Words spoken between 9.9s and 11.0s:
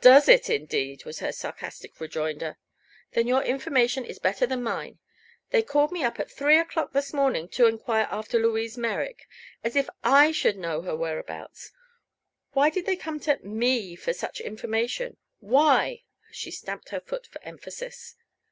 I should know her